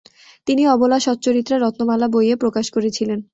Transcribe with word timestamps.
তিনি 0.47 0.63
অবলা 0.67 0.97
সচ্চরিত্রা 0.99 1.55
রত্নমালা 1.57 2.07
বইয়ে 2.07 2.35
প্রকাশ 2.35 2.65
করেছিলেন। 2.71 3.19